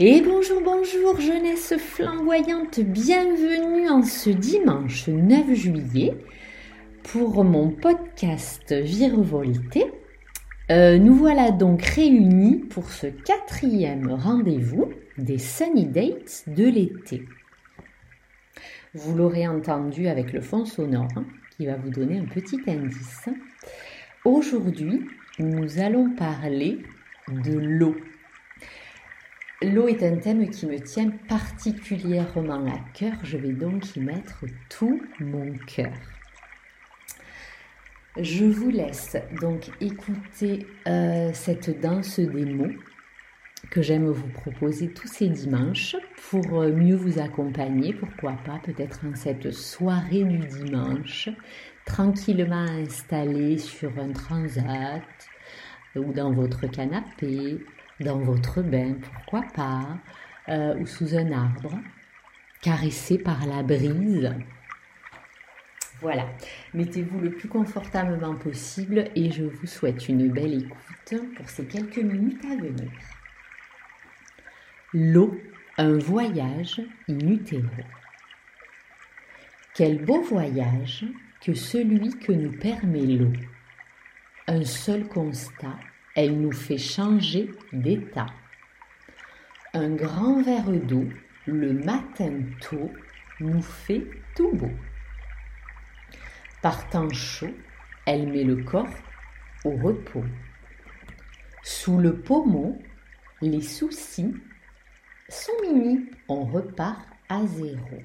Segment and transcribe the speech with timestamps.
[0.00, 6.14] Et bonjour, bonjour, jeunesse flamboyante, bienvenue en ce dimanche 9 juillet
[7.02, 9.90] pour mon podcast Virevolté.
[10.70, 17.24] Euh, nous voilà donc réunis pour ce quatrième rendez-vous des Sunny Dates de l'été.
[18.94, 21.24] Vous l'aurez entendu avec le fond sonore hein,
[21.56, 23.28] qui va vous donner un petit indice.
[24.24, 25.08] Aujourd'hui,
[25.40, 26.78] nous allons parler
[27.26, 27.96] de l'eau.
[29.60, 33.14] L'eau est un thème qui me tient particulièrement à cœur.
[33.24, 35.92] Je vais donc y mettre tout mon cœur.
[38.20, 42.72] Je vous laisse donc écouter euh, cette danse des mots
[43.70, 45.96] que j'aime vous proposer tous ces dimanches
[46.30, 51.30] pour euh, mieux vous accompagner, pourquoi pas peut-être en cette soirée du dimanche,
[51.84, 55.02] tranquillement installé sur un transat
[55.96, 57.58] ou dans votre canapé,
[58.00, 59.98] dans votre bain, pourquoi pas,
[60.48, 61.78] euh, ou sous un arbre,
[62.62, 64.34] caressé par la brise.
[66.00, 66.26] Voilà,
[66.74, 71.98] mettez-vous le plus confortablement possible et je vous souhaite une belle écoute pour ces quelques
[71.98, 72.90] minutes à venir.
[74.94, 75.36] L'eau,
[75.76, 77.18] un voyage in
[79.74, 81.04] Quel beau voyage
[81.40, 83.32] que celui que nous permet l'eau.
[84.46, 85.78] Un seul constat,
[86.20, 88.26] elle nous fait changer d'état.
[89.72, 91.04] Un grand verre d'eau,
[91.46, 92.90] le matin tôt,
[93.38, 94.04] nous fait
[94.34, 94.72] tout beau.
[96.60, 97.54] Par temps chaud,
[98.04, 98.98] elle met le corps
[99.64, 100.24] au repos.
[101.62, 102.76] Sous le pommeau,
[103.40, 104.34] les soucis
[105.28, 108.02] sont minis, on repart à zéro.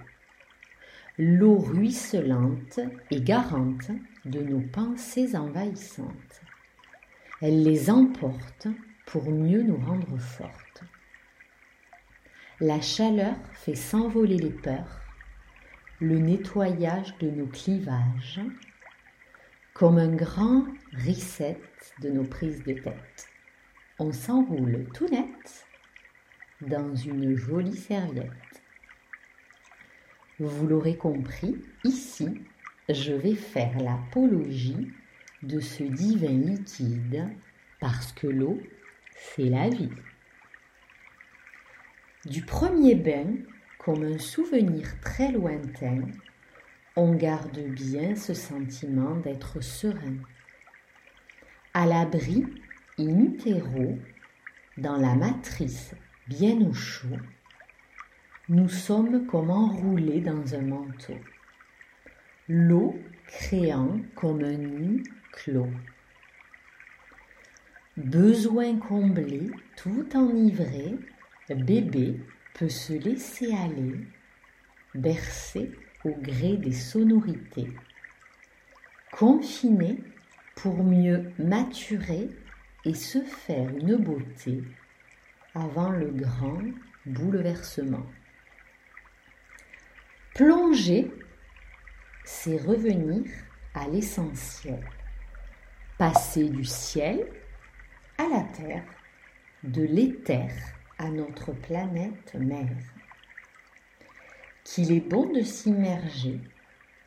[1.18, 3.90] L'eau ruisselante est garante
[4.26, 6.43] de nos pensées envahissantes.
[7.46, 8.70] Elle les emporte
[9.06, 10.86] pour mieux nous rendre fortes.
[12.62, 15.02] La chaleur fait s'envoler les peurs,
[16.00, 18.40] le nettoyage de nos clivages,
[19.74, 20.64] comme un grand
[21.06, 21.60] reset
[22.02, 23.28] de nos prises de tête.
[24.00, 25.68] On s'enroule tout net
[26.62, 28.64] dans une jolie serviette.
[30.40, 32.40] Vous l'aurez compris, ici,
[32.88, 34.94] je vais faire l'apologie
[35.44, 37.30] de ce divin liquide
[37.80, 38.62] parce que l'eau,
[39.16, 39.92] c'est la vie.
[42.26, 43.36] Du premier bain,
[43.78, 46.00] comme un souvenir très lointain,
[46.96, 50.18] on garde bien ce sentiment d'être serein.
[51.74, 52.46] À l'abri,
[52.98, 53.34] in
[54.78, 55.94] dans la matrice
[56.28, 57.18] bien au chaud,
[58.48, 61.18] nous sommes comme enroulés dans un manteau.
[62.48, 62.96] L'eau
[63.28, 65.04] créant comme un nid
[65.34, 65.70] clos.
[67.98, 70.96] Besoin comblé, tout enivré,
[71.50, 72.20] bébé
[72.54, 74.00] peut se laisser aller,
[74.96, 75.72] bercer
[76.06, 77.72] au gré des sonorités.
[79.12, 79.98] Confiné
[80.56, 82.30] pour mieux maturer
[82.86, 84.64] et se faire une beauté
[85.56, 86.62] avant le grand
[87.06, 88.06] bouleversement.
[90.34, 91.12] Plonger,
[92.26, 93.24] c'est revenir
[93.76, 94.84] à l'essentiel
[95.98, 97.28] passer du ciel
[98.18, 98.84] à la terre,
[99.64, 100.50] de l'éther
[100.98, 102.78] à notre planète mère.
[104.64, 106.40] Qu'il est bon de s'immerger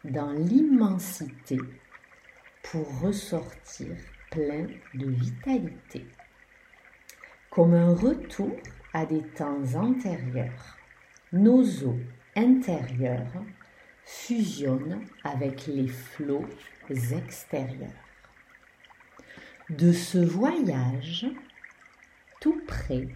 [0.05, 1.59] dans l'immensité
[2.63, 3.97] pour ressortir
[4.31, 6.07] plein de vitalité.
[7.51, 8.57] Comme un retour
[8.93, 10.77] à des temps antérieurs,
[11.33, 11.99] nos eaux
[12.37, 13.43] intérieures
[14.05, 16.47] fusionnent avec les flots
[16.89, 18.06] extérieurs
[19.71, 21.27] de ce voyage,
[22.41, 23.09] tout près,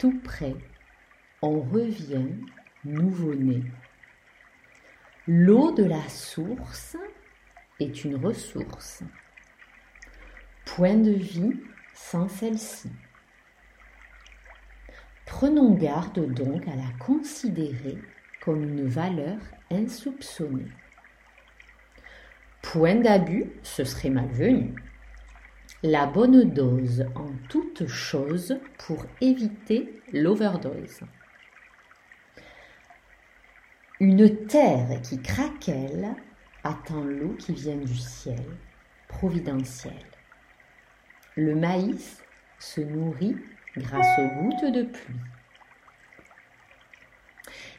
[0.00, 0.56] tout près,
[1.42, 2.26] on revient
[2.84, 3.62] nouveau-né.
[5.28, 6.96] L'eau de la source
[7.78, 9.04] est une ressource.
[10.64, 11.60] Point de vie
[11.94, 12.90] sans celle-ci.
[15.26, 17.98] Prenons garde donc à la considérer
[18.40, 19.38] comme une valeur
[19.70, 20.72] insoupçonnée.
[22.60, 24.74] Point d'abus, ce serait malvenu
[25.82, 31.00] la bonne dose en toute chose pour éviter l'overdose.
[33.98, 36.14] Une terre qui craquelle
[36.64, 38.44] attend l'eau qui vient du ciel,
[39.08, 40.04] providentiel.
[41.36, 42.22] Le maïs
[42.58, 43.36] se nourrit
[43.76, 45.20] grâce aux gouttes de pluie.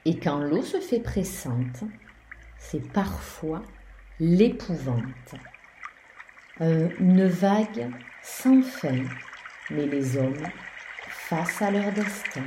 [0.05, 1.83] Et quand l'eau se fait pressante,
[2.57, 3.61] c'est parfois
[4.19, 5.35] l'épouvante.
[6.61, 7.89] Une vague
[8.21, 9.03] sans fin,
[9.71, 10.47] mais les hommes,
[11.09, 12.45] face à leur destin,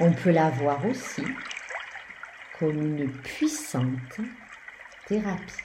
[0.00, 1.24] On peut la voir aussi
[2.58, 4.20] comme une puissante
[5.06, 5.64] thérapie,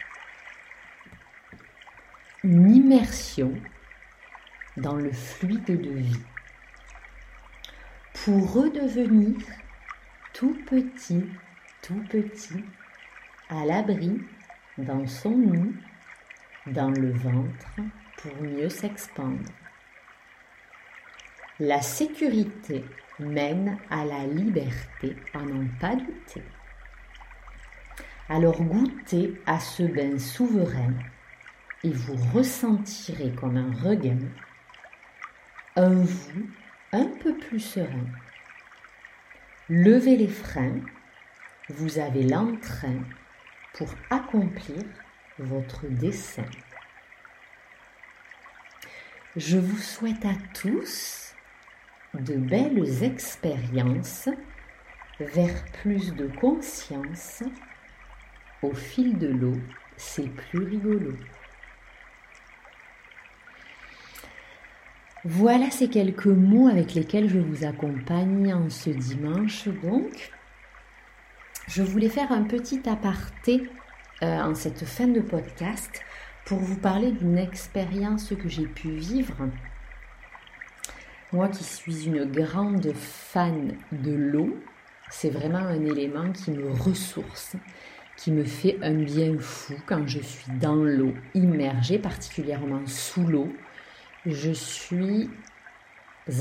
[2.44, 3.54] une immersion
[4.78, 6.24] dans le fluide de vie.
[8.24, 9.38] Pour redevenir
[10.34, 11.30] tout petit,
[11.84, 12.64] tout petit,
[13.50, 14.20] à l'abri
[14.78, 15.76] dans son nid,
[16.68, 17.76] dans le ventre,
[18.18, 19.52] pour mieux s'expandre.
[21.60, 22.84] La sécurité
[23.20, 26.44] mène à la liberté, à n'en pas douter.
[28.30, 30.94] Alors goûtez à ce bain souverain
[31.84, 34.20] et vous ressentirez comme un regain
[35.76, 36.48] un vous
[36.92, 38.06] un peu plus serein.
[39.70, 40.82] Levez les freins,
[41.70, 43.00] vous avez l'entrain
[43.74, 44.84] pour accomplir
[45.40, 46.46] votre dessein.
[49.36, 51.34] Je vous souhaite à tous
[52.14, 54.30] de belles expériences
[55.20, 57.44] vers plus de conscience.
[58.62, 59.58] Au fil de l'eau,
[59.98, 61.14] c'est plus rigolo.
[65.26, 69.68] Voilà ces quelques mots avec lesquels je vous accompagne en ce dimanche.
[69.82, 70.32] Donc,
[71.68, 73.70] je voulais faire un petit aparté
[74.22, 76.02] euh, en cette fin de podcast
[76.46, 79.36] pour vous parler d'une expérience que j'ai pu vivre.
[81.32, 84.56] Moi qui suis une grande fan de l'eau,
[85.10, 87.56] c'est vraiment un élément qui me ressource,
[88.18, 93.52] qui me fait un bien fou quand je suis dans l'eau, immergée, particulièrement sous l'eau.
[94.26, 95.30] Je suis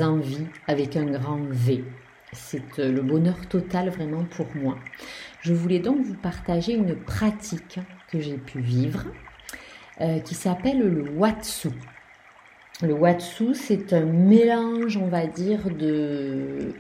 [0.01, 1.85] en vie avec un grand V.
[2.33, 4.79] C'est euh, le bonheur total vraiment pour moi.
[5.41, 7.79] Je voulais donc vous partager une pratique
[8.11, 9.05] que j'ai pu vivre
[10.01, 11.69] euh, qui s'appelle le Watsu.
[12.83, 16.73] Le Watsu, c'est un mélange, on va dire, de,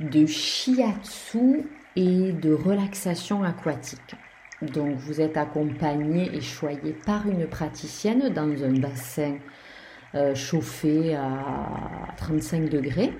[0.00, 4.16] de shiatsu et de relaxation aquatique.
[4.62, 9.36] Donc vous êtes accompagné et choyé par une praticienne dans un bassin
[10.14, 13.12] euh, chauffé à 35 degrés.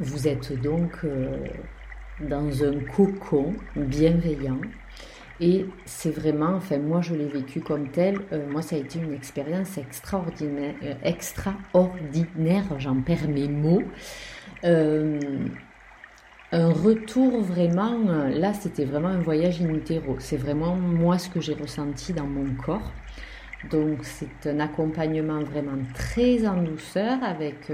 [0.00, 1.36] Vous êtes donc euh,
[2.20, 4.60] dans un cocon bienveillant.
[5.38, 9.00] Et c'est vraiment, enfin moi je l'ai vécu comme tel, euh, moi ça a été
[9.00, 13.82] une expérience extraordinaire, euh, extraordinaire j'en perds mes mots.
[14.64, 15.18] un
[16.70, 17.98] retour vraiment,
[18.28, 22.26] là c'était vraiment un voyage in utero, c'est vraiment moi ce que j'ai ressenti dans
[22.26, 22.92] mon corps.
[23.70, 27.70] Donc c'est un accompagnement vraiment très en douceur avec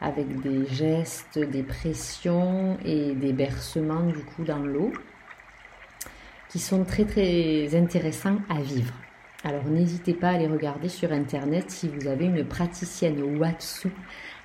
[0.00, 4.92] avec des gestes, des pressions et des bercements du coup dans l'eau
[6.48, 8.94] qui sont très très intéressants à vivre.
[9.44, 13.88] Alors n'hésitez pas à les regarder sur internet si vous avez une praticienne Watsu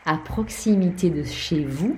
[0.05, 1.95] à proximité de chez vous.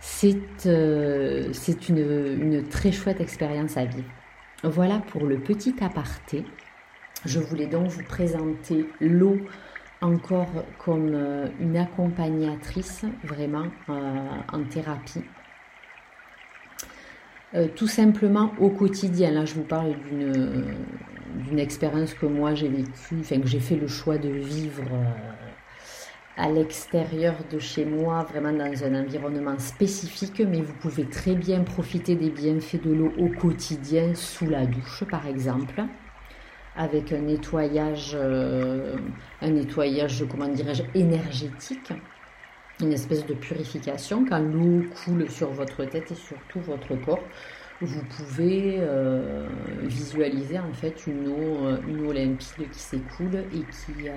[0.00, 1.52] C'est euh,
[1.88, 4.08] une, une très chouette expérience à vivre.
[4.62, 6.44] Voilà pour le petit aparté.
[7.24, 9.38] Je voulais donc vous présenter l'eau
[10.00, 15.24] encore comme euh, une accompagnatrice vraiment euh, en thérapie.
[17.54, 23.20] Euh, tout simplement au quotidien, là je vous parle d'une expérience que moi j'ai vécue,
[23.20, 24.84] enfin que j'ai fait le choix de vivre
[26.36, 31.64] à l'extérieur de chez moi, vraiment dans un environnement spécifique, mais vous pouvez très bien
[31.64, 35.82] profiter des bienfaits de l'eau au quotidien sous la douche par exemple
[36.78, 38.96] avec un nettoyage, euh,
[39.42, 41.92] un nettoyage, comment dirais-je, énergétique,
[42.80, 44.24] une espèce de purification.
[44.24, 47.24] Quand l'eau coule sur votre tête et sur tout votre corps,
[47.80, 49.48] vous pouvez euh,
[49.82, 54.08] visualiser en fait une eau, euh, une eau limpide qui s'écoule et qui,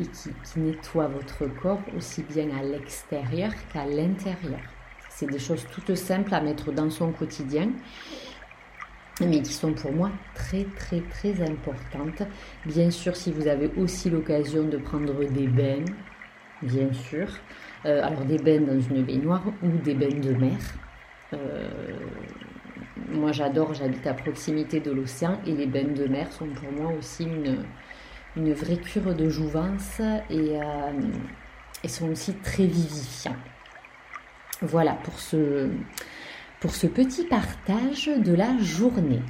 [0.00, 4.60] et qui nettoie votre corps aussi bien à l'extérieur qu'à l'intérieur.
[5.08, 7.70] C'est des choses toutes simples à mettre dans son quotidien
[9.20, 12.22] mais qui sont pour moi très très très importantes.
[12.66, 15.84] Bien sûr, si vous avez aussi l'occasion de prendre des bains,
[16.62, 17.28] bien sûr,
[17.86, 20.58] euh, alors des bains dans une baignoire ou des bains de mer.
[21.32, 21.68] Euh,
[23.08, 26.92] moi j'adore, j'habite à proximité de l'océan et les bains de mer sont pour moi
[26.98, 27.64] aussi une,
[28.36, 30.92] une vraie cure de jouvence et, euh,
[31.82, 33.36] et sont aussi très vivifiants.
[34.62, 35.68] Voilà pour ce
[36.64, 39.20] pour ce petit partage de la journée.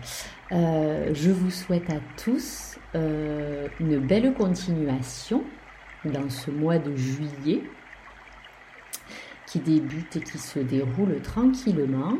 [0.52, 5.42] Euh, je vous souhaite à tous euh, une belle continuation
[6.04, 7.64] dans ce mois de juillet
[9.48, 12.16] qui débute et qui se déroule tranquillement.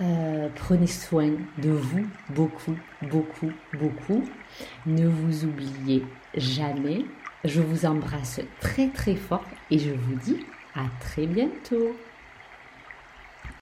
[0.00, 4.24] Euh, prenez soin de vous beaucoup, beaucoup, beaucoup.
[4.86, 7.04] Ne vous oubliez jamais.
[7.44, 10.44] Je vous embrasse très très fort et je vous dis
[10.74, 11.94] à très bientôt.